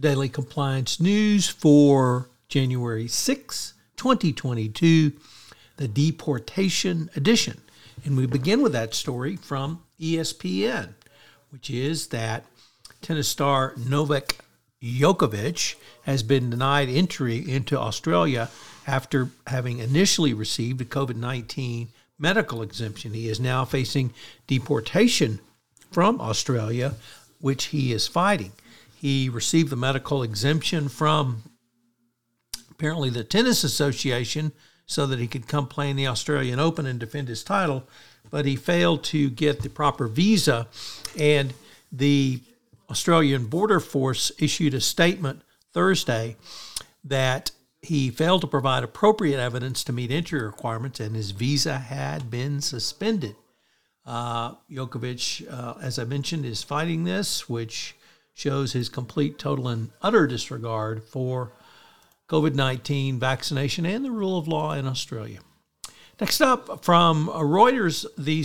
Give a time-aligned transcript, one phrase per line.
[0.00, 5.12] Daily Compliance News for January 6, 2022,
[5.76, 7.60] the Deportation Edition.
[8.04, 10.90] And we begin with that story from ESPN,
[11.50, 12.44] which is that
[13.00, 14.36] tennis star Novak
[14.82, 18.50] Djokovic has been denied entry into Australia
[18.86, 23.14] after having initially received a COVID 19 medical exemption.
[23.14, 24.12] He is now facing
[24.46, 25.40] deportation
[25.90, 26.94] from Australia,
[27.40, 28.52] which he is fighting.
[29.06, 31.44] He received the medical exemption from
[32.72, 34.50] apparently the Tennis Association
[34.84, 37.86] so that he could come play in the Australian Open and defend his title,
[38.30, 40.66] but he failed to get the proper visa.
[41.16, 41.54] And
[41.92, 42.40] the
[42.90, 45.42] Australian Border Force issued a statement
[45.72, 46.36] Thursday
[47.04, 47.52] that
[47.82, 52.60] he failed to provide appropriate evidence to meet entry requirements and his visa had been
[52.60, 53.36] suspended.
[54.04, 57.95] Uh, Djokovic, uh, as I mentioned, is fighting this, which
[58.36, 61.52] shows his complete, total, and utter disregard for
[62.28, 65.40] COVID 19 vaccination and the rule of law in Australia.
[66.20, 68.44] Next up, from Reuters, the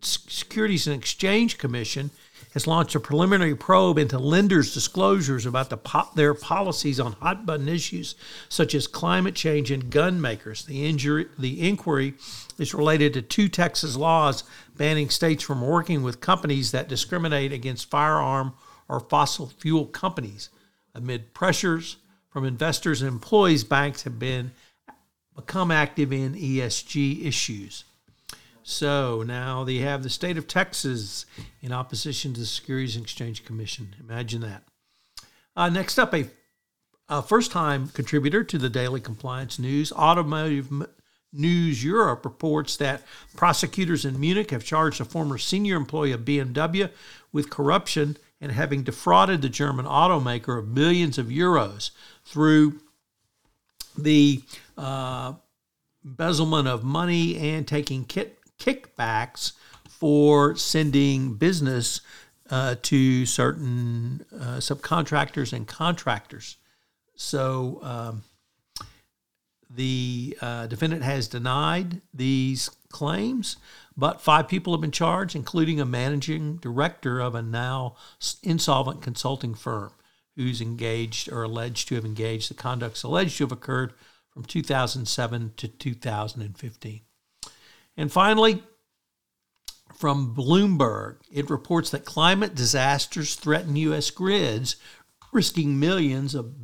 [0.00, 2.10] Securities and Exchange Commission
[2.52, 7.44] has launched a preliminary probe into lenders' disclosures about the po- their policies on hot
[7.44, 8.14] button issues
[8.48, 10.64] such as climate change and gun makers.
[10.64, 12.14] The, injury, the inquiry
[12.56, 14.44] is related to two Texas laws
[14.76, 18.52] banning states from working with companies that discriminate against firearm
[18.88, 20.50] or fossil fuel companies.
[20.94, 21.96] Amid pressures
[22.30, 24.52] from investors and employees, banks have been
[25.34, 27.84] become active in ESG issues.
[28.62, 31.26] So now they have the state of Texas
[31.60, 33.94] in opposition to the Securities and Exchange Commission.
[34.00, 34.62] Imagine that.
[35.54, 36.28] Uh, next up, a,
[37.08, 40.70] a first time contributor to the Daily Compliance News, Automotive
[41.32, 43.02] News Europe reports that
[43.36, 46.90] prosecutors in Munich have charged a former senior employee of BMW
[47.32, 51.92] with corruption and having defrauded the German automaker of millions of euros
[52.26, 52.78] through
[53.96, 54.42] the
[54.76, 55.32] uh,
[56.04, 59.52] embezzlement of money and taking kit, kickbacks
[59.88, 62.02] for sending business
[62.50, 66.58] uh, to certain uh, subcontractors and contractors.
[67.16, 68.24] So um,
[69.70, 73.56] the uh, defendant has denied these claims,
[73.96, 77.96] but five people have been charged, including a managing director of a now
[78.44, 79.92] insolvent consulting firm
[80.36, 83.94] who's engaged or alleged to have engaged the conducts alleged to have occurred
[84.30, 87.00] from 2007 to 2015.
[87.96, 88.62] And finally,
[89.92, 94.10] from Bloomberg, it reports that climate disasters threaten U.S.
[94.10, 94.76] grids,
[95.32, 96.54] risking millions of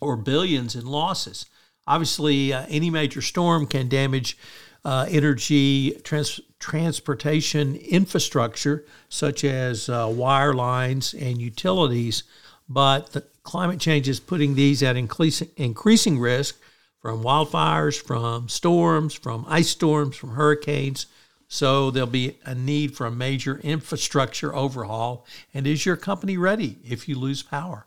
[0.00, 1.46] or billions in losses.
[1.86, 4.38] Obviously, uh, any major storm can damage
[4.84, 12.24] uh, energy trans- transportation infrastructure, such as uh, wire lines and utilities,
[12.68, 16.58] but the climate change is putting these at increasing, increasing risk
[17.00, 21.06] from wildfires, from storms, from ice storms, from hurricanes.
[21.48, 25.26] So there'll be a need for a major infrastructure overhaul.
[25.52, 27.86] And is your company ready if you lose power?